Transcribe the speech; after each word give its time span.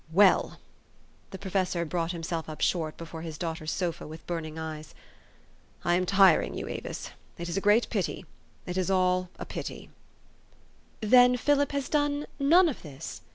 Well" 0.11 0.57
the 1.29 1.37
professor 1.37 1.85
brought 1.85 2.11
himself 2.11 2.49
up 2.49 2.59
short 2.59 2.97
before 2.97 3.21
his 3.21 3.37
daughter's 3.37 3.69
sofa 3.69 4.07
with 4.07 4.25
burning 4.25 4.57
eyes" 4.57 4.95
I 5.85 5.93
am 5.93 6.07
tiring 6.07 6.57
you, 6.57 6.67
Avis. 6.67 7.11
It 7.37 7.47
is 7.47 7.55
a 7.55 7.61
great 7.61 7.87
pity: 7.91 8.25
it 8.65 8.79
is 8.79 8.89
all 8.89 9.29
a 9.37 9.45
pit}^." 9.45 9.89
"Then 11.01 11.37
Philip 11.37 11.71
has 11.73 11.87
done 11.87 12.25
none 12.39 12.67
of 12.67 12.81
this?" 12.81 13.21